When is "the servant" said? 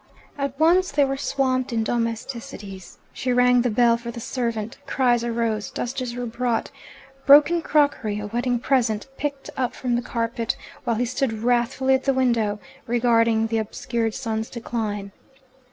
4.09-4.79